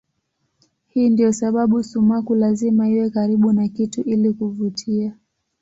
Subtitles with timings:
[0.87, 5.15] Hii ndiyo sababu sumaku lazima iwe karibu na kitu ili kuvutia.